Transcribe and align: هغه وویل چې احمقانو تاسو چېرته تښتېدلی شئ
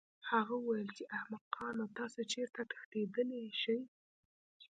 هغه 0.31 0.53
وویل 0.59 0.89
چې 0.97 1.03
احمقانو 1.17 1.85
تاسو 1.97 2.21
چېرته 2.33 2.61
تښتېدلی 2.71 3.43
شئ 3.61 3.79